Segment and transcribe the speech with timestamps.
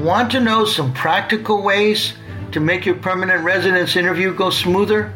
[0.00, 2.14] Want to know some practical ways
[2.52, 5.12] to make your permanent residence interview go smoother?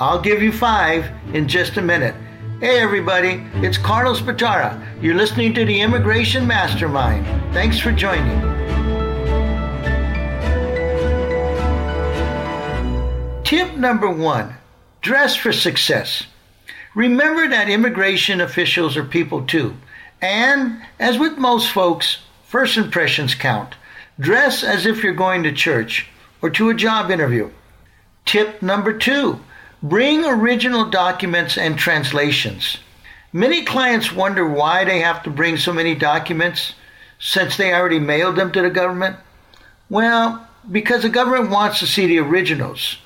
[0.00, 2.16] I'll give you five in just a minute.
[2.58, 4.84] Hey, everybody, it's Carlos Batara.
[5.00, 7.24] You're listening to the Immigration Mastermind.
[7.54, 8.40] Thanks for joining.
[13.44, 14.56] Tip number one
[15.00, 16.24] dress for success.
[16.96, 19.76] Remember that immigration officials are people too.
[20.20, 23.76] And, as with most folks, first impressions count.
[24.18, 26.06] Dress as if you're going to church
[26.40, 27.50] or to a job interview.
[28.24, 29.40] Tip number two
[29.82, 32.78] bring original documents and translations.
[33.32, 36.74] Many clients wonder why they have to bring so many documents
[37.18, 39.16] since they already mailed them to the government.
[39.90, 42.96] Well, because the government wants to see the originals.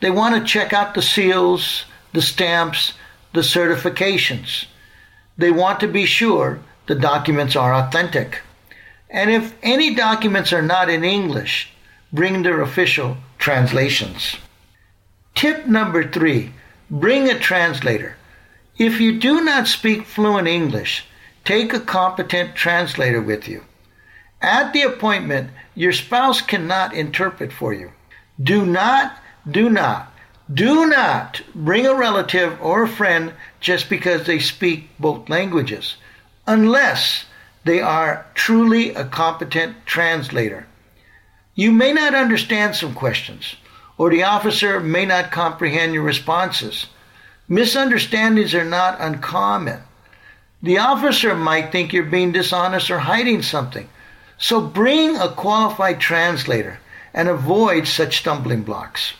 [0.00, 2.94] They want to check out the seals, the stamps,
[3.32, 4.66] the certifications.
[5.36, 8.40] They want to be sure the documents are authentic.
[9.10, 11.70] And if any documents are not in English,
[12.12, 14.36] bring their official translations.
[15.34, 16.52] Tip number three
[16.90, 18.16] bring a translator.
[18.78, 21.04] If you do not speak fluent English,
[21.44, 23.64] take a competent translator with you.
[24.40, 27.90] At the appointment, your spouse cannot interpret for you.
[28.40, 29.16] Do not,
[29.50, 30.12] do not,
[30.52, 35.96] do not bring a relative or a friend just because they speak both languages,
[36.46, 37.24] unless
[37.68, 40.66] they are truly a competent translator.
[41.54, 43.56] You may not understand some questions,
[43.98, 46.86] or the officer may not comprehend your responses.
[47.46, 49.80] Misunderstandings are not uncommon.
[50.62, 53.88] The officer might think you're being dishonest or hiding something.
[54.38, 56.78] So bring a qualified translator
[57.12, 59.12] and avoid such stumbling blocks.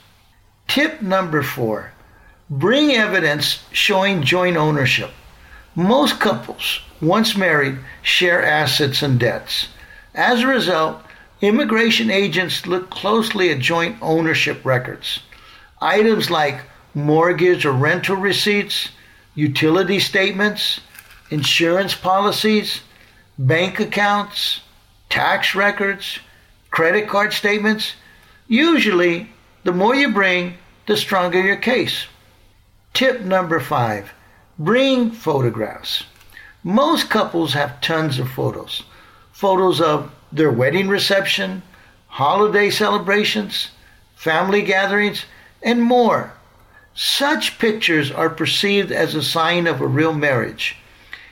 [0.69, 1.93] Tip number four
[2.49, 5.11] bring evidence showing joint ownership.
[5.79, 9.69] Most couples once married, share assets and debts.
[10.12, 11.00] As a result,
[11.41, 15.21] immigration agents look closely at joint ownership records.
[15.81, 16.62] Items like
[16.94, 18.89] mortgage or rental receipts,
[19.37, 20.81] utility statements,
[21.31, 22.81] insurance policies,
[23.39, 24.62] bank accounts,
[25.10, 26.19] tax records,
[26.72, 27.93] credit card statements.
[28.49, 29.31] Usually,
[29.62, 30.55] the more you bring,
[30.89, 32.06] the stronger your case.
[32.95, 34.10] Tip number five
[34.59, 36.05] bring photographs.
[36.65, 38.83] Most couples have tons of photos
[39.33, 41.63] photos of their wedding reception,
[42.09, 43.71] holiday celebrations,
[44.17, 45.25] family gatherings,
[45.63, 46.33] and more.
[46.97, 50.77] Such pictures are perceived as a sign of a real marriage.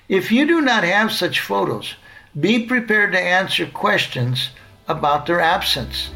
[0.09, 1.97] If you do not have such photos,
[2.39, 4.51] be prepared to answer questions
[4.87, 6.11] about their absence.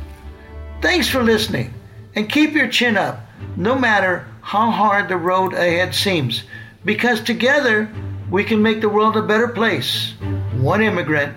[0.81, 1.75] Thanks for listening,
[2.15, 3.19] and keep your chin up,
[3.57, 6.45] no matter how hard the road ahead seems,
[6.85, 7.91] because together
[8.31, 10.13] we can make the world a better place,
[10.55, 11.37] one immigrant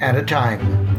[0.00, 0.97] at a time.